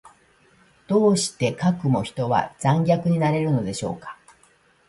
[0.87, 4.17] どうしてかくも人は残虐になれるのでしょうか。